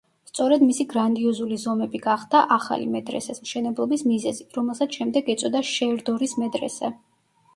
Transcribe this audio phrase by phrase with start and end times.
[0.27, 6.91] სწორედ მისი გრანდიოზული ზომები გახდა ახალი მედრესეს მშენებლობის მიზეზი, რომელსაც შემდეგ ეწოდა შერდორის მედრესე.